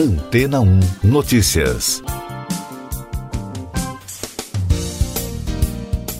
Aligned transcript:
Antena 0.00 0.60
1 0.60 0.80
Notícias. 1.04 2.02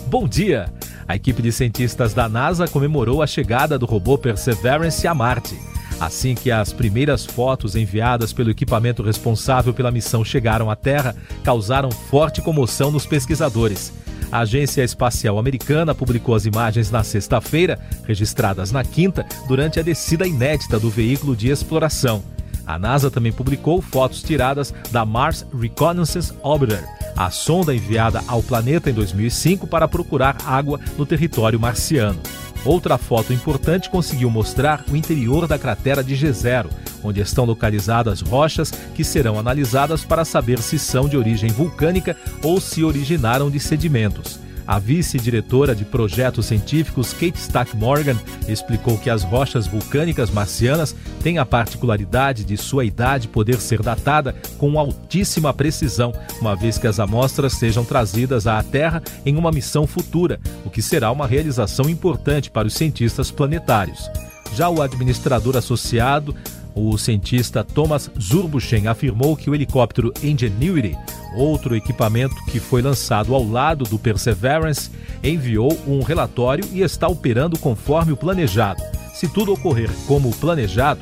Bom 0.05 0.27
dia! 0.27 0.71
A 1.07 1.15
equipe 1.15 1.41
de 1.41 1.51
cientistas 1.51 2.13
da 2.13 2.29
NASA 2.29 2.67
comemorou 2.67 3.23
a 3.23 3.25
chegada 3.25 3.79
do 3.79 3.87
robô 3.87 4.19
Perseverance 4.19 5.07
a 5.07 5.15
Marte. 5.15 5.59
Assim 5.99 6.35
que 6.35 6.51
as 6.51 6.71
primeiras 6.71 7.25
fotos 7.25 7.75
enviadas 7.75 8.31
pelo 8.31 8.51
equipamento 8.51 9.01
responsável 9.01 9.73
pela 9.73 9.89
missão 9.89 10.23
chegaram 10.23 10.69
à 10.69 10.75
Terra, 10.75 11.15
causaram 11.43 11.89
forte 11.89 12.39
comoção 12.39 12.91
nos 12.91 13.07
pesquisadores. 13.07 13.91
A 14.31 14.41
Agência 14.41 14.83
Espacial 14.83 15.39
Americana 15.39 15.95
publicou 15.95 16.35
as 16.35 16.45
imagens 16.45 16.91
na 16.91 17.03
sexta-feira, 17.03 17.79
registradas 18.05 18.71
na 18.71 18.83
quinta, 18.83 19.25
durante 19.47 19.79
a 19.79 19.83
descida 19.83 20.27
inédita 20.27 20.79
do 20.79 20.91
veículo 20.91 21.35
de 21.35 21.49
exploração. 21.49 22.23
A 22.71 22.79
NASA 22.79 23.11
também 23.11 23.33
publicou 23.33 23.81
fotos 23.81 24.23
tiradas 24.23 24.73
da 24.91 25.03
Mars 25.03 25.45
Reconnaissance 25.53 26.31
Orbiter, 26.41 26.87
a 27.17 27.29
sonda 27.29 27.75
enviada 27.75 28.23
ao 28.25 28.41
planeta 28.41 28.89
em 28.89 28.93
2005 28.93 29.67
para 29.67 29.89
procurar 29.89 30.37
água 30.45 30.79
no 30.97 31.05
território 31.05 31.59
marciano. 31.59 32.21
Outra 32.63 32.97
foto 32.97 33.33
importante 33.33 33.89
conseguiu 33.89 34.29
mostrar 34.29 34.85
o 34.89 34.95
interior 34.95 35.47
da 35.47 35.59
cratera 35.59 36.01
de 36.01 36.15
G0, 36.15 36.67
onde 37.03 37.19
estão 37.19 37.43
localizadas 37.43 38.21
rochas 38.21 38.71
que 38.95 39.03
serão 39.03 39.37
analisadas 39.37 40.05
para 40.05 40.23
saber 40.23 40.61
se 40.61 40.79
são 40.79 41.09
de 41.09 41.17
origem 41.17 41.49
vulcânica 41.49 42.15
ou 42.41 42.61
se 42.61 42.85
originaram 42.85 43.51
de 43.51 43.59
sedimentos. 43.59 44.39
A 44.71 44.79
vice-diretora 44.79 45.75
de 45.75 45.83
projetos 45.83 46.45
científicos, 46.45 47.11
Kate 47.11 47.37
Stack 47.37 47.75
Morgan, 47.75 48.15
explicou 48.47 48.97
que 48.97 49.09
as 49.09 49.21
rochas 49.21 49.67
vulcânicas 49.67 50.31
marcianas 50.31 50.95
têm 51.21 51.39
a 51.39 51.45
particularidade 51.45 52.45
de 52.45 52.55
sua 52.55 52.85
idade 52.85 53.27
poder 53.27 53.59
ser 53.59 53.83
datada 53.83 54.33
com 54.57 54.79
altíssima 54.79 55.53
precisão, 55.53 56.13
uma 56.39 56.55
vez 56.55 56.77
que 56.77 56.87
as 56.87 57.01
amostras 57.01 57.51
sejam 57.51 57.83
trazidas 57.83 58.47
à 58.47 58.63
Terra 58.63 59.03
em 59.25 59.35
uma 59.35 59.51
missão 59.51 59.85
futura, 59.85 60.39
o 60.63 60.69
que 60.69 60.81
será 60.81 61.11
uma 61.11 61.27
realização 61.27 61.89
importante 61.89 62.49
para 62.49 62.65
os 62.65 62.73
cientistas 62.73 63.29
planetários. 63.29 64.09
Já 64.55 64.69
o 64.69 64.81
administrador 64.81 65.57
associado 65.57 66.33
o 66.73 66.97
cientista 66.97 67.63
Thomas 67.63 68.09
Zurbuchen 68.19 68.87
afirmou 68.87 69.35
que 69.35 69.49
o 69.49 69.55
helicóptero 69.55 70.13
Ingenuity, 70.23 70.97
outro 71.35 71.75
equipamento 71.75 72.35
que 72.45 72.59
foi 72.59 72.81
lançado 72.81 73.33
ao 73.35 73.47
lado 73.47 73.83
do 73.85 73.99
Perseverance, 73.99 74.89
enviou 75.23 75.77
um 75.87 76.01
relatório 76.01 76.63
e 76.71 76.81
está 76.81 77.07
operando 77.07 77.57
conforme 77.59 78.11
o 78.11 78.17
planejado. 78.17 78.81
Se 79.13 79.27
tudo 79.27 79.53
ocorrer 79.53 79.89
como 80.07 80.33
planejado, 80.35 81.01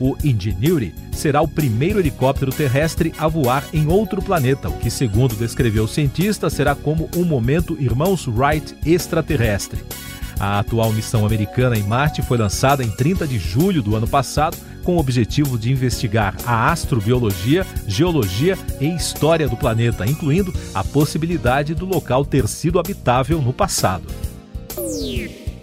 o 0.00 0.16
Ingenuity 0.24 0.94
será 1.12 1.42
o 1.42 1.48
primeiro 1.48 2.00
helicóptero 2.00 2.50
terrestre 2.50 3.12
a 3.18 3.28
voar 3.28 3.64
em 3.74 3.86
outro 3.86 4.22
planeta, 4.22 4.70
o 4.70 4.78
que, 4.78 4.90
segundo 4.90 5.36
descreveu 5.36 5.84
o 5.84 5.88
cientista, 5.88 6.48
será 6.48 6.74
como 6.74 7.10
um 7.14 7.24
momento 7.24 7.76
Irmãos 7.78 8.26
Wright 8.26 8.74
extraterrestre. 8.86 9.84
A 10.40 10.58
atual 10.58 10.90
missão 10.90 11.26
americana 11.26 11.76
em 11.76 11.82
Marte 11.82 12.22
foi 12.22 12.38
lançada 12.38 12.82
em 12.82 12.90
30 12.90 13.26
de 13.26 13.38
julho 13.38 13.82
do 13.82 13.94
ano 13.94 14.08
passado 14.08 14.56
com 14.82 14.96
o 14.96 14.98
objetivo 14.98 15.58
de 15.58 15.70
investigar 15.70 16.34
a 16.46 16.72
astrobiologia, 16.72 17.66
geologia 17.86 18.56
e 18.80 18.86
história 18.86 19.46
do 19.46 19.56
planeta, 19.56 20.06
incluindo 20.06 20.50
a 20.74 20.82
possibilidade 20.82 21.74
do 21.74 21.84
local 21.84 22.24
ter 22.24 22.48
sido 22.48 22.80
habitável 22.80 23.42
no 23.42 23.52
passado. 23.52 24.04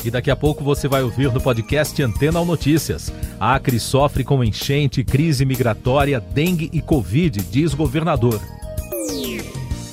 E 0.06 0.12
daqui 0.12 0.30
a 0.30 0.36
pouco 0.36 0.64
você 0.64 0.88
vai 0.88 1.02
ouvir 1.02 1.34
no 1.34 1.42
podcast 1.42 2.02
Antena 2.04 2.40
ou 2.40 2.46
Notícias. 2.46 3.12
Acre 3.40 3.80
sofre 3.80 4.24
com 4.24 4.44
enchente, 4.44 5.04
crise 5.04 5.44
migratória, 5.44 6.20
dengue 6.20 6.70
e 6.72 6.82
Covid, 6.82 7.42
diz 7.52 7.74
governador. 7.74 8.40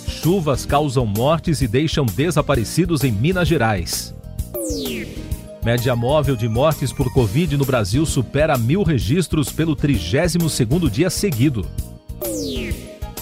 Chuvas 0.07 0.65
causam 0.65 1.07
mortes 1.07 1.63
e 1.63 1.67
deixam 1.67 2.05
desaparecidos 2.05 3.03
em 3.03 3.11
Minas 3.11 3.49
Gerais. 3.49 4.14
Média 5.65 5.97
móvel 5.97 6.37
de 6.37 6.47
mortes 6.47 6.93
por 6.93 7.11
Covid 7.11 7.57
no 7.57 7.65
Brasil 7.65 8.05
supera 8.05 8.59
mil 8.59 8.83
registros 8.83 9.51
pelo 9.51 9.75
32º 9.75 10.91
dia 10.91 11.09
seguido. 11.09 11.67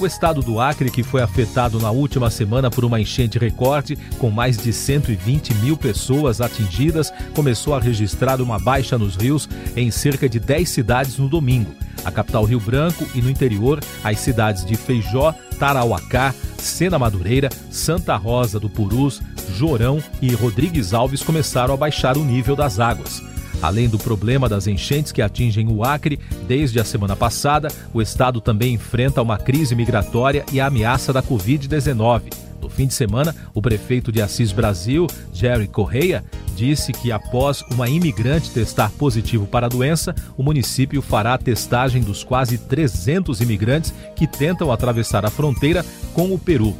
O 0.00 0.04
estado 0.04 0.42
do 0.42 0.58
Acre, 0.58 0.90
que 0.90 1.04
foi 1.04 1.22
afetado 1.22 1.78
na 1.78 1.92
última 1.92 2.28
semana 2.30 2.68
por 2.68 2.84
uma 2.84 3.00
enchente 3.00 3.38
recorde, 3.38 3.96
com 4.18 4.28
mais 4.28 4.56
de 4.56 4.72
120 4.72 5.54
mil 5.54 5.76
pessoas 5.76 6.40
atingidas, 6.40 7.12
começou 7.32 7.76
a 7.76 7.78
registrar 7.78 8.40
uma 8.40 8.58
baixa 8.58 8.98
nos 8.98 9.14
rios 9.14 9.48
em 9.76 9.92
cerca 9.92 10.28
de 10.28 10.40
10 10.40 10.68
cidades 10.68 11.18
no 11.18 11.28
domingo. 11.28 11.72
A 12.04 12.10
capital 12.10 12.44
Rio 12.44 12.58
Branco 12.58 13.08
e 13.14 13.22
no 13.22 13.30
interior, 13.30 13.78
as 14.02 14.18
cidades 14.18 14.64
de 14.64 14.74
Feijó, 14.74 15.32
Tarauacá, 15.62 16.34
Sena 16.58 16.98
Madureira, 16.98 17.48
Santa 17.70 18.16
Rosa 18.16 18.58
do 18.58 18.68
Purus, 18.68 19.22
Jorão 19.54 20.02
e 20.20 20.34
Rodrigues 20.34 20.92
Alves 20.92 21.22
começaram 21.22 21.72
a 21.72 21.76
baixar 21.76 22.16
o 22.16 22.24
nível 22.24 22.56
das 22.56 22.80
águas. 22.80 23.22
Além 23.62 23.88
do 23.88 23.96
problema 23.96 24.48
das 24.48 24.66
enchentes 24.66 25.12
que 25.12 25.22
atingem 25.22 25.68
o 25.68 25.84
Acre, 25.84 26.18
desde 26.48 26.80
a 26.80 26.84
semana 26.84 27.14
passada, 27.14 27.68
o 27.94 28.02
estado 28.02 28.40
também 28.40 28.74
enfrenta 28.74 29.22
uma 29.22 29.38
crise 29.38 29.76
migratória 29.76 30.44
e 30.52 30.60
a 30.60 30.66
ameaça 30.66 31.12
da 31.12 31.22
Covid-19. 31.22 32.41
No 32.62 32.68
fim 32.68 32.86
de 32.86 32.94
semana, 32.94 33.34
o 33.52 33.60
prefeito 33.60 34.12
de 34.12 34.22
Assis 34.22 34.52
Brasil, 34.52 35.08
Jerry 35.32 35.66
Correia, 35.66 36.24
disse 36.54 36.92
que 36.92 37.10
após 37.10 37.62
uma 37.72 37.88
imigrante 37.88 38.52
testar 38.52 38.90
positivo 38.92 39.46
para 39.46 39.66
a 39.66 39.68
doença, 39.68 40.14
o 40.36 40.42
município 40.44 41.02
fará 41.02 41.34
a 41.34 41.38
testagem 41.38 42.02
dos 42.02 42.22
quase 42.22 42.56
300 42.56 43.40
imigrantes 43.40 43.92
que 44.14 44.28
tentam 44.28 44.70
atravessar 44.70 45.26
a 45.26 45.30
fronteira 45.30 45.84
com 46.14 46.32
o 46.32 46.38
Peru. 46.38 46.76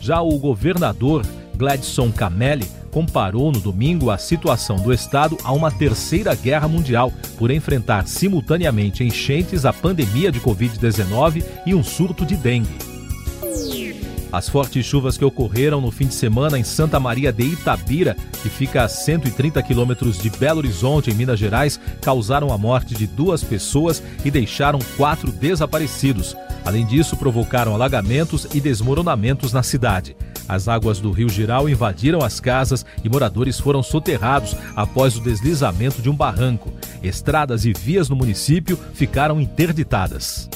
Já 0.00 0.22
o 0.22 0.38
governador 0.38 1.26
Gladson 1.54 2.10
Camelli 2.10 2.66
comparou 2.90 3.52
no 3.52 3.60
domingo 3.60 4.10
a 4.10 4.16
situação 4.16 4.76
do 4.76 4.90
estado 4.90 5.36
a 5.44 5.52
uma 5.52 5.70
terceira 5.70 6.34
guerra 6.34 6.66
mundial, 6.66 7.12
por 7.36 7.50
enfrentar 7.50 8.06
simultaneamente 8.06 9.04
enchentes, 9.04 9.66
a 9.66 9.72
pandemia 9.72 10.32
de 10.32 10.40
Covid-19 10.40 11.44
e 11.66 11.74
um 11.74 11.84
surto 11.84 12.24
de 12.24 12.36
dengue. 12.36 12.95
As 14.32 14.48
fortes 14.48 14.84
chuvas 14.84 15.16
que 15.16 15.24
ocorreram 15.24 15.80
no 15.80 15.90
fim 15.90 16.06
de 16.06 16.14
semana 16.14 16.58
em 16.58 16.64
Santa 16.64 16.98
Maria 16.98 17.32
de 17.32 17.44
Itabira, 17.44 18.16
que 18.42 18.48
fica 18.48 18.82
a 18.82 18.88
130 18.88 19.62
quilômetros 19.62 20.18
de 20.18 20.28
Belo 20.30 20.58
Horizonte, 20.58 21.10
em 21.10 21.14
Minas 21.14 21.38
Gerais, 21.38 21.80
causaram 22.02 22.52
a 22.52 22.58
morte 22.58 22.94
de 22.94 23.06
duas 23.06 23.42
pessoas 23.42 24.02
e 24.24 24.30
deixaram 24.30 24.78
quatro 24.96 25.30
desaparecidos. 25.30 26.36
Além 26.64 26.84
disso, 26.84 27.16
provocaram 27.16 27.74
alagamentos 27.74 28.46
e 28.52 28.60
desmoronamentos 28.60 29.52
na 29.52 29.62
cidade. 29.62 30.16
As 30.48 30.68
águas 30.68 31.00
do 31.00 31.10
rio 31.10 31.28
Giral 31.28 31.68
invadiram 31.68 32.22
as 32.22 32.38
casas 32.40 32.84
e 33.02 33.08
moradores 33.08 33.58
foram 33.58 33.82
soterrados 33.82 34.56
após 34.74 35.16
o 35.16 35.20
deslizamento 35.20 36.00
de 36.00 36.08
um 36.08 36.14
barranco. 36.14 36.72
Estradas 37.02 37.64
e 37.64 37.72
vias 37.72 38.08
no 38.08 38.16
município 38.16 38.78
ficaram 38.94 39.40
interditadas. 39.40 40.48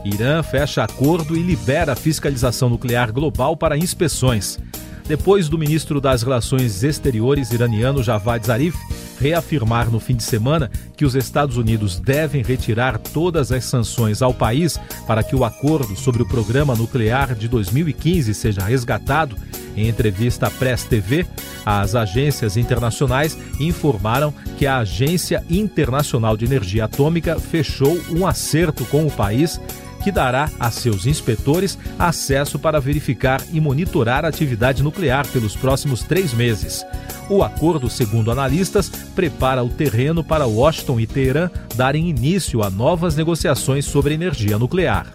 Irã 0.04 0.44
fecha 0.44 0.84
acordo 0.84 1.36
e 1.36 1.42
libera 1.42 1.92
a 1.92 1.96
fiscalização 1.96 2.68
nuclear 2.68 3.12
global 3.12 3.56
para 3.56 3.76
inspeções 3.76 4.60
depois 5.08 5.48
do 5.48 5.58
ministro 5.58 6.02
das 6.02 6.22
Relações 6.22 6.84
Exteriores 6.84 7.50
iraniano 7.50 8.02
Javad 8.02 8.46
Zarif 8.46 8.76
reafirmar 9.18 9.90
no 9.90 9.98
fim 9.98 10.14
de 10.14 10.22
semana 10.22 10.70
que 10.96 11.04
os 11.04 11.14
Estados 11.14 11.56
Unidos 11.56 11.98
devem 11.98 12.42
retirar 12.42 12.98
todas 12.98 13.50
as 13.50 13.64
sanções 13.64 14.22
ao 14.22 14.32
país 14.32 14.78
para 15.06 15.22
que 15.22 15.34
o 15.34 15.44
acordo 15.44 15.96
sobre 15.96 16.22
o 16.22 16.28
programa 16.28 16.76
nuclear 16.76 17.34
de 17.34 17.48
2015 17.48 18.32
seja 18.34 18.62
resgatado, 18.62 19.34
em 19.76 19.88
entrevista 19.88 20.46
à 20.46 20.50
Press 20.50 20.84
TV, 20.84 21.26
as 21.64 21.94
agências 21.94 22.56
internacionais 22.56 23.36
informaram 23.58 24.32
que 24.56 24.66
a 24.66 24.78
Agência 24.78 25.42
Internacional 25.48 26.36
de 26.36 26.44
Energia 26.44 26.84
Atômica 26.84 27.40
fechou 27.40 27.98
um 28.10 28.26
acerto 28.26 28.84
com 28.84 29.06
o 29.06 29.10
país 29.10 29.60
que 30.02 30.12
dará 30.12 30.50
a 30.58 30.70
seus 30.70 31.06
inspetores 31.06 31.78
acesso 31.98 32.58
para 32.58 32.80
verificar 32.80 33.42
e 33.52 33.60
monitorar 33.60 34.24
a 34.24 34.28
atividade 34.28 34.82
nuclear 34.82 35.26
pelos 35.28 35.56
próximos 35.56 36.02
três 36.02 36.32
meses. 36.32 36.84
O 37.28 37.42
acordo, 37.42 37.90
segundo 37.90 38.30
analistas, 38.30 38.88
prepara 39.14 39.62
o 39.62 39.68
terreno 39.68 40.24
para 40.24 40.46
Washington 40.46 40.98
e 40.98 41.06
Teherã 41.06 41.50
darem 41.74 42.08
início 42.08 42.62
a 42.62 42.70
novas 42.70 43.16
negociações 43.16 43.84
sobre 43.84 44.14
energia 44.14 44.58
nuclear. 44.58 45.06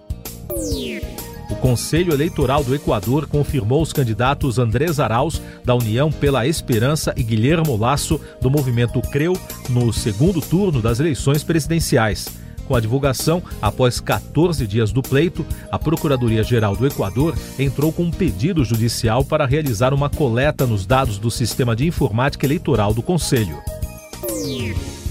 O 1.50 1.56
Conselho 1.56 2.14
Eleitoral 2.14 2.64
do 2.64 2.76
Equador 2.76 3.28
confirmou 3.28 3.82
os 3.82 3.94
candidatos 3.94 4.60
Andrés 4.60 5.00
Arauz, 5.00 5.42
da 5.64 5.76
União 5.76 6.12
pela 6.12 6.48
Esperança, 6.48 7.14
e 7.16 7.24
Guilhermo 7.24 7.76
Lasso, 7.78 8.20
do 8.42 8.50
movimento 8.50 9.02
CREU, 9.02 9.34
no 9.70 9.92
segundo 9.94 10.42
turno 10.42 10.82
das 10.82 11.00
eleições 11.00 11.44
presidenciais. 11.44 12.43
Com 12.68 12.76
a 12.76 12.80
divulgação, 12.80 13.44
após 13.62 14.00
14 14.00 14.66
dias 14.66 14.92
do 14.92 15.02
pleito, 15.02 15.46
a 15.72 15.78
Procuradoria-Geral 15.78 16.76
do 16.76 16.88
Equador 16.88 17.36
entrou 17.60 17.92
com 17.92 18.04
um 18.04 18.12
pedido 18.12 18.64
judicial 18.64 19.24
para 19.26 19.46
realizar 19.46 19.94
uma 19.94 20.10
coleta 20.10 20.66
nos 20.66 20.86
dados 20.86 21.18
do 21.18 21.30
Sistema 21.30 21.76
de 21.76 21.86
Informática 21.86 22.46
Eleitoral 22.46 22.94
do 22.94 23.02
Conselho. 23.02 23.62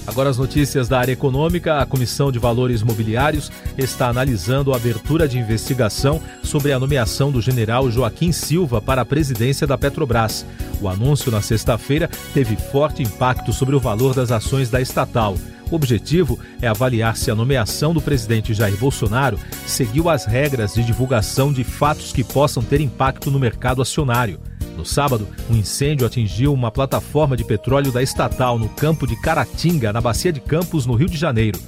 Agora 0.05 0.29
as 0.29 0.37
notícias 0.37 0.89
da 0.89 0.99
área 0.99 1.13
econômica. 1.13 1.79
A 1.79 1.85
Comissão 1.85 2.31
de 2.31 2.37
Valores 2.37 2.83
Mobiliários 2.83 3.51
está 3.77 4.09
analisando 4.09 4.73
a 4.73 4.75
abertura 4.75 5.27
de 5.27 5.37
investigação 5.37 6.21
sobre 6.43 6.73
a 6.73 6.79
nomeação 6.79 7.31
do 7.31 7.41
general 7.41 7.89
Joaquim 7.89 8.31
Silva 8.31 8.81
para 8.81 9.01
a 9.01 9.05
presidência 9.05 9.65
da 9.65 9.77
Petrobras. 9.77 10.45
O 10.81 10.89
anúncio 10.89 11.31
na 11.31 11.41
sexta-feira 11.41 12.09
teve 12.33 12.55
forte 12.57 13.01
impacto 13.01 13.53
sobre 13.53 13.75
o 13.75 13.79
valor 13.79 14.13
das 14.13 14.31
ações 14.31 14.69
da 14.69 14.81
estatal. 14.81 15.37
O 15.71 15.75
objetivo 15.75 16.39
é 16.61 16.67
avaliar 16.67 17.17
se 17.17 17.31
a 17.31 17.35
nomeação 17.35 17.93
do 17.93 18.01
presidente 18.01 18.53
Jair 18.53 18.77
Bolsonaro 18.77 19.39
seguiu 19.65 20.09
as 20.09 20.25
regras 20.25 20.73
de 20.73 20.83
divulgação 20.83 21.51
de 21.51 21.63
fatos 21.63 22.11
que 22.11 22.23
possam 22.23 22.61
ter 22.61 22.81
impacto 22.81 23.31
no 23.31 23.39
mercado 23.39 23.81
acionário. 23.81 24.39
No 24.77 24.85
sábado, 24.85 25.27
um 25.49 25.55
incêndio 25.55 26.05
atingiu 26.05 26.53
uma 26.53 26.71
plataforma 26.71 27.37
de 27.37 27.43
petróleo 27.43 27.91
da 27.91 28.01
estatal 28.01 28.57
no 28.57 28.69
campo 28.69 29.05
de 29.05 29.15
Caratinga, 29.21 29.93
na 29.93 30.01
Bacia 30.01 30.31
de 30.31 30.39
Campos, 30.39 30.85
no 30.85 30.95
Rio 30.95 31.09
de 31.09 31.17
Janeiro. 31.17 31.59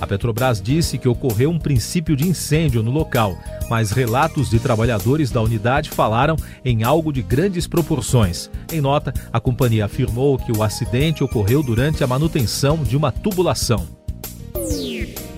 A 0.00 0.06
Petrobras 0.06 0.60
disse 0.60 0.98
que 0.98 1.08
ocorreu 1.08 1.50
um 1.50 1.58
princípio 1.58 2.16
de 2.16 2.28
incêndio 2.28 2.82
no 2.82 2.90
local, 2.90 3.38
mas 3.68 3.90
relatos 3.90 4.50
de 4.50 4.58
trabalhadores 4.58 5.30
da 5.30 5.40
unidade 5.40 5.90
falaram 5.90 6.36
em 6.64 6.82
algo 6.82 7.12
de 7.12 7.22
grandes 7.22 7.66
proporções. 7.66 8.50
Em 8.72 8.80
nota, 8.80 9.12
a 9.32 9.40
companhia 9.40 9.84
afirmou 9.84 10.38
que 10.38 10.52
o 10.52 10.62
acidente 10.62 11.24
ocorreu 11.24 11.62
durante 11.62 12.02
a 12.02 12.06
manutenção 12.06 12.82
de 12.82 12.96
uma 12.96 13.10
tubulação. 13.10 13.86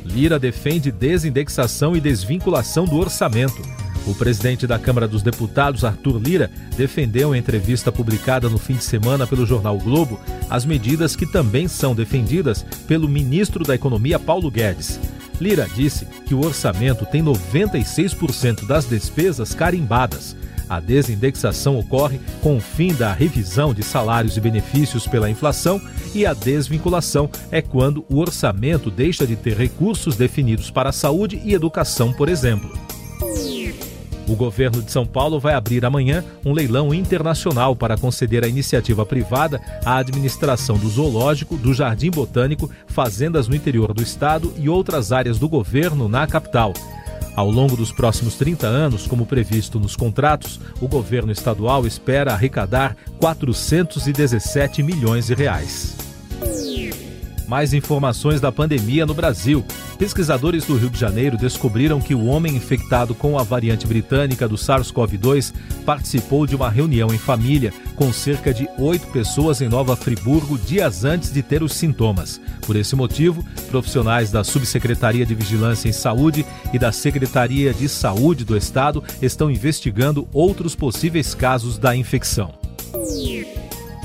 Lira 0.05 0.39
defende 0.39 0.91
desindexação 0.91 1.97
e 1.97 2.01
desvinculação 2.01 2.85
do 2.85 2.97
orçamento. 2.97 3.61
O 4.07 4.15
presidente 4.15 4.69
da 4.69 4.79
Câmara 4.79 5.09
dos 5.09 5.21
Deputados, 5.21 5.85
Arthur 5.85 6.19
Lira, 6.19 6.51
defendeu 6.77 7.35
em 7.35 7.39
entrevista 7.39 7.91
publicada 7.91 8.49
no 8.49 8.57
fim 8.57 8.75
de 8.75 8.85
semana 8.85 9.27
pelo 9.27 9.45
jornal 9.45 9.77
Globo 9.79 10.19
as 10.49 10.65
medidas 10.65 11.17
que 11.17 11.27
também 11.27 11.67
são 11.67 11.93
defendidas 11.93 12.65
pelo 12.87 13.09
ministro 13.09 13.65
da 13.65 13.75
Economia, 13.75 14.19
Paulo 14.19 14.49
Guedes. 14.49 15.01
Lira 15.41 15.69
disse 15.75 16.07
que 16.27 16.35
o 16.35 16.45
orçamento 16.45 17.05
tem 17.07 17.23
96% 17.23 18.67
das 18.67 18.89
despesas 18.89 19.55
carimbadas. 19.55 20.37
A 20.69 20.81
desindexação 20.81 21.79
ocorre 21.79 22.21
com 22.43 22.57
o 22.57 22.61
fim 22.61 22.93
da 22.93 23.13
revisão 23.13 23.73
de 23.73 23.83
salários 23.83 24.37
e 24.37 24.41
benefícios 24.41 25.07
pela 25.07 25.31
inflação 25.31 25.81
e 26.15 26.27
a 26.27 26.35
desvinculação 26.35 27.31
é 27.53 27.63
quando 27.63 28.05
o 28.11 28.19
orçamento 28.19 28.91
deixa 28.91 29.27
de 29.27 29.37
ter 29.37 29.57
recursos 29.57 30.17
definidos 30.17 30.71
para 30.71 30.91
saúde 30.91 31.41
e 31.45 31.55
educação, 31.55 32.13
por 32.13 32.29
exemplo. 32.29 32.96
O 34.29 34.35
governo 34.35 34.83
de 34.83 34.91
São 34.91 35.07
Paulo 35.07 35.39
vai 35.39 35.55
abrir 35.55 35.85
amanhã 35.85 36.25
um 36.45 36.53
leilão 36.53 36.93
internacional 36.93 37.77
para 37.77 37.97
conceder 37.97 38.45
à 38.45 38.49
iniciativa 38.49 39.07
privada 39.07 39.61
a 39.85 39.97
administração 39.97 40.77
do 40.77 40.89
zoológico, 40.89 41.57
do 41.57 41.73
jardim 41.73 42.11
botânico, 42.11 42.71
fazendas 42.87 43.47
no 43.47 43.55
interior 43.55 43.95
do 43.95 44.03
estado 44.03 44.53
e 44.59 44.69
outras 44.69 45.13
áreas 45.13 45.39
do 45.39 45.49
governo 45.49 46.09
na 46.09 46.27
capital. 46.27 46.73
Ao 47.37 47.51
longo 47.51 47.77
dos 47.77 47.93
próximos 47.93 48.35
30 48.37 48.67
anos, 48.67 49.07
como 49.07 49.27
previsto 49.27 49.79
nos 49.79 49.95
contratos, 49.95 50.59
o 50.81 50.89
governo 50.89 51.31
estadual 51.31 51.87
espera 51.87 52.33
arrecadar 52.33 52.97
417 53.21 54.83
milhões 54.83 55.27
de 55.27 55.35
reais. 55.35 55.95
Mais 57.47 57.73
informações 57.75 58.41
da 58.41 58.51
pandemia 58.51 59.07
no 59.07 59.15
Brasil. 59.15 59.65
Pesquisadores 59.99 60.67
do 60.67 60.77
Rio 60.77 60.91
de 60.91 60.99
Janeiro 60.99 61.39
descobriram 61.39 62.01
que 62.03 62.15
o 62.15 62.27
homem 62.27 62.55
infectado 62.55 63.15
com 63.15 63.39
a 63.39 63.43
variante 63.43 63.87
britânica 63.87 64.47
do 64.47 64.57
SARS-CoV-2 64.57 65.55
participou 65.87 66.47
de 66.47 66.55
uma 66.55 66.69
reunião 66.69 67.15
em 67.15 67.19
família 67.19 67.73
com 67.95 68.13
cerca 68.13 68.53
de 68.53 68.69
oito 68.79 69.07
pessoas 69.07 69.63
em 69.63 69.69
Nova 69.69 69.97
Friburgo 69.97 70.59
dias 70.59 71.03
antes 71.03 71.33
de 71.33 71.43
ter 71.43 71.63
os 71.63 71.73
sintomas. 71.73 72.39
Por 72.67 72.77
esse 72.77 72.95
motivo, 72.95 73.43
profissionais 73.71 74.31
da 74.31 74.45
Subsecretaria 74.45 75.25
de 75.25 75.35
Vigilância 75.35 75.89
em 75.89 75.93
Saúde 75.93 76.45
e 76.75 76.79
da 76.79 76.93
Secretaria 76.93 77.73
de 77.73 77.89
Saúde 77.89 78.45
do 78.45 78.55
Estado 78.55 79.03
estão 79.23 79.51
investigando 79.51 80.29
outros 80.31 80.75
possíveis 80.75 81.35
casos 81.35 81.79
da 81.79 81.97
infecção. 81.97 82.53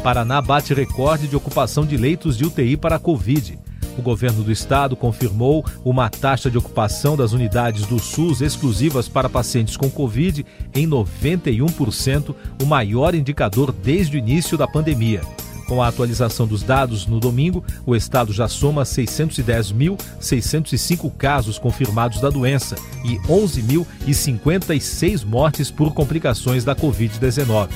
Paraná 0.02 0.42
bate 0.42 0.74
recorde 0.74 1.28
de 1.28 1.36
ocupação 1.36 1.86
de 1.86 1.98
leitos 1.98 2.38
de 2.38 2.46
UTI 2.46 2.78
para 2.78 2.96
a 2.96 3.00
Covid. 3.00 3.60
O 3.98 4.02
governo 4.02 4.44
do 4.44 4.52
estado 4.52 4.96
confirmou 4.96 5.66
uma 5.84 6.10
taxa 6.10 6.50
de 6.50 6.58
ocupação 6.58 7.18
das 7.18 7.34
unidades 7.34 7.86
do 7.86 8.00
SUS 8.00 8.42
exclusivas 8.42 9.08
para 9.08 9.30
pacientes 9.30 9.78
com 9.78 9.88
Covid 9.90 10.44
em 10.74 10.88
91%, 10.88 12.34
o 12.62 12.66
maior 12.66 13.14
indicador 13.14 13.72
desde 13.72 14.18
o 14.18 14.20
início 14.20 14.58
da 14.58 14.68
pandemia. 14.68 15.22
Com 15.68 15.82
a 15.82 15.88
atualização 15.88 16.46
dos 16.46 16.62
dados 16.64 17.08
no 17.08 17.18
domingo, 17.18 17.64
o 17.86 17.96
estado 17.96 18.34
já 18.34 18.50
soma 18.50 18.84
610.605 18.84 21.10
casos 21.18 21.58
confirmados 21.58 22.20
da 22.20 22.30
doença 22.30 22.76
e 23.06 23.16
11.056 23.20 25.26
mortes 25.26 25.72
por 25.72 25.94
complicações 25.94 26.66
da 26.66 26.76
Covid-19. 26.76 27.70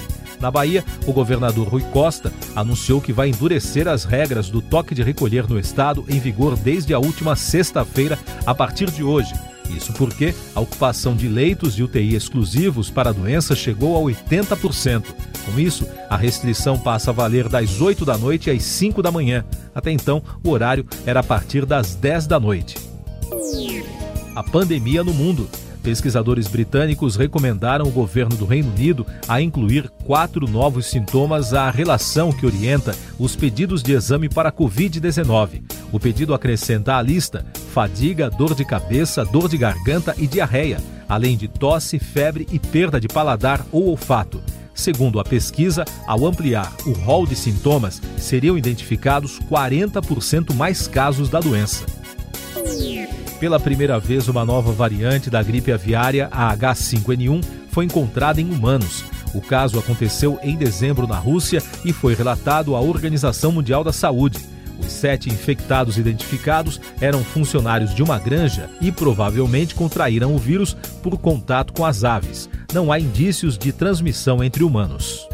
Na 0.45 0.51
Bahia, 0.51 0.85
o 1.07 1.11
governador 1.11 1.67
Rui 1.67 1.81
Costa 1.91 2.31
anunciou 2.55 3.01
que 3.01 3.11
vai 3.11 3.29
endurecer 3.29 3.87
as 3.87 4.03
regras 4.03 4.47
do 4.47 4.61
toque 4.61 4.93
de 4.93 5.01
recolher 5.01 5.49
no 5.49 5.57
estado 5.57 6.05
em 6.07 6.19
vigor 6.19 6.55
desde 6.55 6.93
a 6.93 6.99
última 6.99 7.35
sexta-feira, 7.35 8.19
a 8.45 8.53
partir 8.53 8.91
de 8.91 9.01
hoje. 9.01 9.33
Isso 9.71 9.91
porque 9.93 10.35
a 10.53 10.59
ocupação 10.59 11.15
de 11.15 11.27
leitos 11.27 11.73
de 11.73 11.81
UTI 11.81 12.13
exclusivos 12.13 12.91
para 12.91 13.09
a 13.09 13.11
doença 13.11 13.55
chegou 13.55 13.97
a 13.97 14.11
80%. 14.11 15.05
Com 15.47 15.59
isso, 15.59 15.87
a 16.11 16.15
restrição 16.15 16.77
passa 16.77 17.09
a 17.09 17.13
valer 17.13 17.49
das 17.49 17.81
8 17.81 18.05
da 18.05 18.15
noite 18.15 18.51
às 18.51 18.61
5 18.61 19.01
da 19.01 19.11
manhã. 19.11 19.43
Até 19.73 19.89
então, 19.89 20.21
o 20.43 20.51
horário 20.51 20.85
era 21.07 21.21
a 21.21 21.23
partir 21.23 21.65
das 21.65 21.95
10 21.95 22.27
da 22.27 22.39
noite. 22.39 22.77
A 24.35 24.43
pandemia 24.43 25.03
no 25.03 25.11
mundo. 25.11 25.49
Pesquisadores 25.85 26.47
britânicos 26.47 27.15
recomendaram 27.15 27.85
o 27.85 27.91
governo 27.91 28.35
do 28.35 28.43
Reino 28.43 28.71
Unido 28.71 29.05
a 29.27 29.39
incluir 29.39 29.87
quatro 30.03 30.49
novos 30.49 30.87
sintomas 30.87 31.53
à 31.53 31.69
relação 31.69 32.31
que 32.31 32.43
orienta 32.43 32.95
os 33.19 33.35
pedidos 33.35 33.83
de 33.83 33.93
exame 33.93 34.27
para 34.27 34.49
a 34.49 34.51
Covid-19. 34.51 35.61
O 35.91 35.99
pedido 35.99 36.33
acrescenta 36.33 36.95
à 36.95 37.01
lista 37.03 37.45
fadiga, 37.71 38.31
dor 38.31 38.55
de 38.55 38.65
cabeça, 38.65 39.23
dor 39.23 39.47
de 39.47 39.59
garganta 39.59 40.15
e 40.17 40.25
diarreia, 40.25 40.81
além 41.07 41.37
de 41.37 41.47
tosse, 41.47 41.99
febre 41.99 42.47
e 42.51 42.57
perda 42.57 42.99
de 42.99 43.07
paladar 43.07 43.63
ou 43.71 43.89
olfato. 43.89 44.41
Segundo 44.73 45.19
a 45.19 45.23
pesquisa, 45.23 45.85
ao 46.07 46.25
ampliar 46.25 46.73
o 46.87 46.93
rol 46.93 47.27
de 47.27 47.35
sintomas, 47.35 48.01
seriam 48.17 48.57
identificados 48.57 49.39
40% 49.41 50.51
mais 50.55 50.87
casos 50.87 51.29
da 51.29 51.39
doença. 51.39 51.85
Pela 53.39 53.59
primeira 53.59 53.99
vez, 53.99 54.27
uma 54.27 54.45
nova 54.45 54.71
variante 54.71 55.29
da 55.29 55.43
gripe 55.43 55.71
aviária, 55.71 56.29
a 56.31 56.55
H5N1, 56.55 57.43
foi 57.69 57.85
encontrada 57.85 58.39
em 58.39 58.49
humanos. 58.49 59.03
O 59.33 59.41
caso 59.41 59.77
aconteceu 59.77 60.39
em 60.41 60.55
dezembro 60.55 61.05
na 61.05 61.17
Rússia 61.17 61.61
e 61.83 61.91
foi 61.91 62.15
relatado 62.15 62.75
à 62.75 62.79
Organização 62.79 63.51
Mundial 63.51 63.83
da 63.83 63.91
Saúde. 63.91 64.39
Os 64.79 64.87
sete 64.87 65.29
infectados 65.29 65.97
identificados 65.97 66.79
eram 67.01 67.23
funcionários 67.23 67.93
de 67.93 68.01
uma 68.01 68.17
granja 68.17 68.69
e 68.79 68.91
provavelmente 68.91 69.75
contraíram 69.75 70.33
o 70.33 70.37
vírus 70.37 70.75
por 71.03 71.17
contato 71.17 71.73
com 71.73 71.85
as 71.85 72.05
aves. 72.05 72.49
Não 72.73 72.91
há 72.91 72.99
indícios 72.99 73.57
de 73.57 73.73
transmissão 73.73 74.41
entre 74.43 74.63
humanos. 74.63 75.27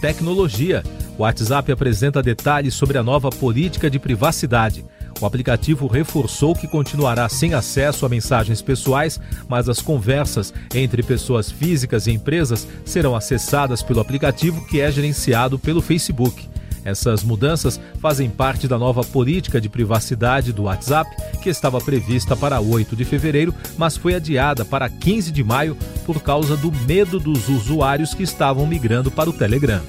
Tecnologia. 0.00 0.82
O 1.16 1.22
WhatsApp 1.22 1.70
apresenta 1.72 2.22
detalhes 2.22 2.74
sobre 2.74 2.98
a 2.98 3.02
nova 3.02 3.30
política 3.30 3.90
de 3.90 3.98
privacidade. 3.98 4.84
O 5.20 5.26
aplicativo 5.26 5.86
reforçou 5.86 6.54
que 6.54 6.68
continuará 6.68 7.28
sem 7.28 7.54
acesso 7.54 8.06
a 8.06 8.08
mensagens 8.08 8.62
pessoais, 8.62 9.20
mas 9.48 9.68
as 9.68 9.80
conversas 9.80 10.54
entre 10.74 11.02
pessoas 11.02 11.50
físicas 11.50 12.06
e 12.06 12.12
empresas 12.12 12.66
serão 12.84 13.16
acessadas 13.16 13.82
pelo 13.82 14.00
aplicativo 14.00 14.64
que 14.66 14.80
é 14.80 14.90
gerenciado 14.90 15.58
pelo 15.58 15.82
Facebook. 15.82 16.48
Essas 16.84 17.22
mudanças 17.22 17.78
fazem 18.00 18.30
parte 18.30 18.68
da 18.68 18.78
nova 18.78 19.02
política 19.02 19.60
de 19.60 19.68
privacidade 19.68 20.52
do 20.52 20.62
WhatsApp, 20.62 21.10
que 21.42 21.50
estava 21.50 21.80
prevista 21.80 22.36
para 22.36 22.60
8 22.60 22.96
de 22.96 23.04
fevereiro, 23.04 23.54
mas 23.76 23.96
foi 23.96 24.14
adiada 24.14 24.64
para 24.64 24.88
15 24.88 25.32
de 25.32 25.42
maio 25.42 25.76
por 26.06 26.22
causa 26.22 26.56
do 26.56 26.72
medo 26.86 27.18
dos 27.18 27.48
usuários 27.48 28.14
que 28.14 28.22
estavam 28.22 28.66
migrando 28.66 29.10
para 29.10 29.28
o 29.28 29.32
Telegram. 29.32 29.82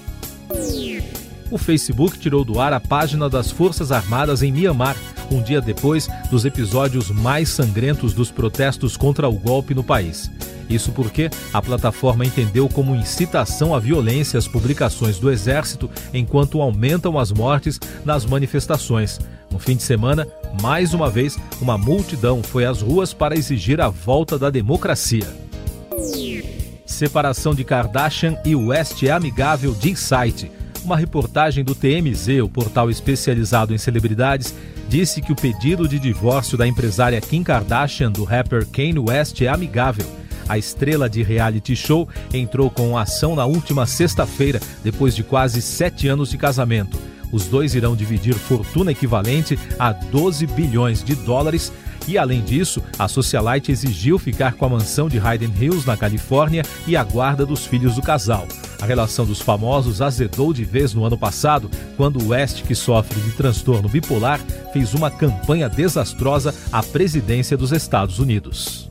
O 1.52 1.58
Facebook 1.58 2.20
tirou 2.20 2.44
do 2.44 2.60
ar 2.60 2.74
a 2.74 2.80
página 2.80 3.30
das 3.30 3.50
Forças 3.50 3.92
Armadas 3.92 4.44
em 4.44 4.52
Mianmar, 4.52 4.96
um 5.36 5.42
dia 5.42 5.62
depois 5.62 6.10
dos 6.30 6.46
episódios 6.46 7.10
mais 7.10 7.50
sangrentos 7.50 8.14
dos 8.14 8.32
protestos 8.32 8.98
contra 8.98 9.28
o 9.28 9.34
golpe 9.34 9.74
no 9.74 9.84
país. 9.84 10.30
Isso 10.70 10.92
porque 10.92 11.30
a 11.52 11.62
plataforma 11.62 12.26
entendeu 12.26 12.70
como 12.70 12.96
incitação 12.96 13.74
à 13.74 13.80
violência 13.80 14.38
as 14.38 14.48
publicações 14.48 15.18
do 15.18 15.32
Exército 15.32 15.90
enquanto 16.14 16.62
aumentam 16.62 17.18
as 17.18 17.32
mortes 17.32 17.80
nas 18.06 18.26
manifestações. 18.26 19.20
No 19.52 19.58
fim 19.58 19.76
de 19.76 19.82
semana, 19.82 20.28
mais 20.62 20.94
uma 20.94 21.10
vez, 21.10 21.40
uma 21.60 21.78
multidão 21.78 22.44
foi 22.44 22.66
às 22.66 22.82
ruas 22.82 23.14
para 23.14 23.36
exigir 23.36 23.82
a 23.82 23.90
volta 23.90 24.38
da 24.38 24.52
democracia. 24.52 25.26
Separação 26.86 27.56
de 27.56 27.64
Kardashian 27.64 28.38
e 28.46 28.56
West 28.56 29.02
é 29.04 29.10
amigável 29.10 29.74
de 29.74 29.96
site. 29.96 30.52
Uma 30.84 30.98
reportagem 30.98 31.64
do 31.64 31.74
TMZ, 31.74 32.42
o 32.44 32.50
portal 32.50 32.90
especializado 32.90 33.74
em 33.74 33.78
celebridades, 33.78 34.54
disse 34.90 35.22
que 35.22 35.32
o 35.32 35.36
pedido 35.36 35.88
de 35.88 36.00
divórcio 36.00 36.58
da 36.58 36.68
empresária 36.68 37.22
Kim 37.22 37.44
Kardashian 37.44 38.12
do 38.12 38.24
rapper 38.24 38.66
Kanye 38.66 38.98
West 38.98 39.40
é 39.42 39.48
amigável. 39.48 40.06
A 40.48 40.58
estrela 40.58 41.08
de 41.08 41.22
reality 41.22 41.76
show 41.76 42.10
entrou 42.34 42.72
com 42.72 42.98
ação 42.98 43.36
na 43.36 43.46
última 43.46 43.86
sexta-feira, 43.86 44.60
depois 44.84 45.16
de 45.16 45.24
quase 45.24 45.62
sete 45.62 46.08
anos 46.08 46.32
de 46.32 46.40
casamento. 46.40 46.98
Os 47.32 47.46
dois 47.46 47.76
irão 47.76 47.96
dividir 47.96 48.34
fortuna 48.34 48.92
equivalente 48.92 49.60
a 49.78 49.92
12 49.92 50.48
bilhões 50.48 51.04
de 51.04 51.14
dólares. 51.14 51.72
E 52.08 52.18
além 52.18 52.42
disso, 52.42 52.82
a 52.98 53.08
socialite 53.08 53.72
exigiu 53.72 54.18
ficar 54.18 54.54
com 54.54 54.66
a 54.66 54.70
mansão 54.70 55.08
de 55.08 55.20
Hayden 55.20 55.54
Hills, 55.60 55.86
na 55.86 55.96
Califórnia, 55.96 56.64
e 56.88 56.98
a 56.98 57.04
guarda 57.04 57.46
dos 57.46 57.68
filhos 57.68 57.94
do 57.94 58.02
casal. 58.02 58.48
A 58.82 58.86
relação 58.86 59.26
dos 59.26 59.42
famosos 59.42 60.02
azedou 60.02 60.54
de 60.54 60.64
vez 60.64 60.94
no 60.94 61.04
ano 61.04 61.18
passado, 61.18 61.70
quando 61.98 62.30
West, 62.30 62.64
que 62.64 62.74
sofre 62.74 63.20
de 63.20 63.32
transtorno 63.32 63.90
bipolar, 63.90 64.40
fez 64.72 64.94
uma 64.94 65.12
campanha 65.12 65.68
desastrosa 65.68 66.56
à 66.72 66.82
presidência 66.82 67.58
dos 67.58 67.74
Estados 67.74 68.20
Unidos. 68.20 68.90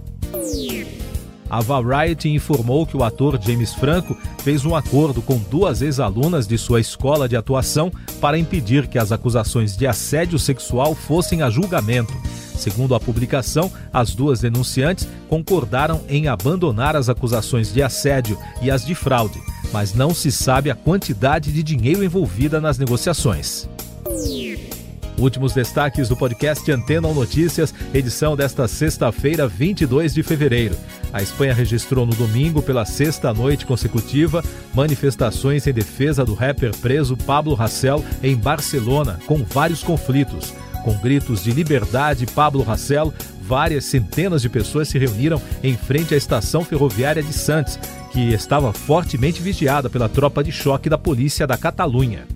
A 1.49 1.63
Variety 1.63 2.29
informou 2.29 2.87
que 2.87 2.95
o 2.95 3.03
ator 3.03 3.41
James 3.41 3.73
Franco 3.73 4.15
fez 4.45 4.67
um 4.67 4.77
acordo 4.77 5.23
com 5.23 5.39
duas 5.39 5.81
ex-alunas 5.81 6.47
de 6.47 6.59
sua 6.59 6.81
escola 6.81 7.27
de 7.27 7.37
atuação 7.37 7.91
para 8.21 8.39
impedir 8.39 8.87
que 8.87 8.99
as 8.99 9.11
acusações 9.11 9.75
de 9.75 9.87
assédio 9.87 10.39
sexual 10.39 10.95
fossem 10.95 11.41
a 11.41 11.49
julgamento. 11.49 12.13
Segundo 12.55 12.95
a 12.95 13.01
publicação, 13.01 13.73
as 13.91 14.15
duas 14.15 14.41
denunciantes 14.41 15.09
concordaram 15.29 16.03
em 16.07 16.29
abandonar 16.29 16.95
as 16.95 17.09
acusações 17.09 17.73
de 17.73 17.83
assédio 17.83 18.39
e 18.61 18.71
as 18.71 18.85
de 18.85 18.95
fraude 18.95 19.41
mas 19.73 19.95
não 19.95 20.15
se 20.15 20.31
sabe 20.31 20.71
a 20.71 20.75
quantidade 20.75 21.53
de 21.53 21.63
dinheiro 21.63 22.05
envolvida 22.05 22.61
nas 22.61 22.79
negociações. 22.79 23.69
Últimos 25.19 25.53
destaques 25.53 26.09
do 26.09 26.17
podcast 26.17 26.71
Antena 26.71 27.09
ou 27.09 27.15
Notícias, 27.15 27.75
edição 27.93 28.37
desta 28.37 28.69
sexta-feira, 28.69 29.49
22 29.49 30.15
de 30.15 30.23
fevereiro. 30.23 30.77
A 31.13 31.21
Espanha 31.21 31.53
registrou 31.53 32.07
no 32.07 32.15
domingo, 32.15 32.63
pela 32.63 32.85
sexta 32.85 33.35
noite 33.35 33.67
consecutiva, 33.67 34.45
manifestações 34.73 35.67
em 35.67 35.73
defesa 35.73 36.25
do 36.25 36.35
rapper 36.35 36.75
preso 36.77 37.17
Pablo 37.17 37.61
Hasél 37.61 38.05
em 38.23 38.37
Barcelona, 38.37 39.19
com 39.27 39.43
vários 39.43 39.83
conflitos. 39.83 40.55
Com 40.85 40.97
gritos 40.99 41.43
de 41.43 41.51
liberdade, 41.51 42.25
Pablo 42.25 42.65
Hasél, 42.71 43.13
várias 43.43 43.87
centenas 43.87 44.43
de 44.43 44.49
pessoas 44.49 44.89
se 44.89 44.99
reuniram 44.99 45.43
em 45.65 45.77
frente 45.77 46.15
à 46.15 46.17
estação 46.17 46.65
ferroviária 46.65 47.23
de 47.23 47.33
Santos, 47.33 47.77
que 48.13 48.33
estava 48.33 48.73
fortemente 48.73 49.43
vigiada 49.43 49.89
pela 49.91 50.09
tropa 50.09 50.43
de 50.43 50.53
choque 50.53 50.89
da 50.89 50.99
polícia 50.99 51.47
da 51.47 51.57
Catalunha. 51.57 52.27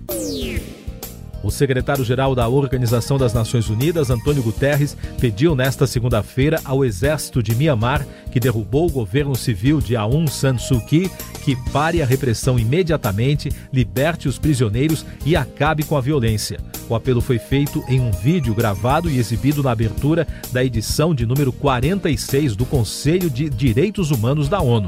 O 1.43 1.51
secretário-geral 1.51 2.33
da 2.33 2.47
Organização 2.47 3.17
das 3.17 3.33
Nações 3.33 3.69
Unidas, 3.69 4.09
Antônio 4.09 4.41
Guterres, 4.41 4.95
pediu 5.19 5.53
nesta 5.53 5.85
segunda-feira 5.85 6.61
ao 6.63 6.85
exército 6.85 7.43
de 7.43 7.53
Mianmar, 7.53 8.07
que 8.31 8.39
derrubou 8.39 8.87
o 8.87 8.91
governo 8.91 9.35
civil 9.35 9.81
de 9.81 9.97
Aung 9.97 10.25
San 10.29 10.57
Suu 10.57 10.79
Kyi, 10.85 11.11
que 11.43 11.57
pare 11.71 12.01
a 12.01 12.05
repressão 12.05 12.57
imediatamente, 12.57 13.51
liberte 13.73 14.29
os 14.29 14.39
prisioneiros 14.39 15.05
e 15.25 15.35
acabe 15.35 15.83
com 15.83 15.97
a 15.97 16.01
violência. 16.01 16.61
O 16.87 16.95
apelo 16.95 17.19
foi 17.19 17.39
feito 17.39 17.83
em 17.89 17.99
um 17.99 18.11
vídeo 18.11 18.55
gravado 18.55 19.09
e 19.09 19.19
exibido 19.19 19.61
na 19.61 19.71
abertura 19.71 20.25
da 20.53 20.63
edição 20.63 21.13
de 21.13 21.25
número 21.25 21.51
46 21.51 22.55
do 22.55 22.65
Conselho 22.65 23.29
de 23.29 23.49
Direitos 23.49 24.11
Humanos 24.11 24.47
da 24.47 24.61
ONU. 24.61 24.87